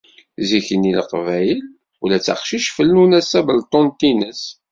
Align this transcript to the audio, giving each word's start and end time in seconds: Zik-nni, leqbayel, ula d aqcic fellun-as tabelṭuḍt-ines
Zik-nni, 0.49 0.91
leqbayel, 0.97 1.59
ula 2.03 2.17
d 2.25 2.27
aqcic 2.33 2.65
fellun-as 2.75 3.27
tabelṭuḍt-ines 3.31 4.41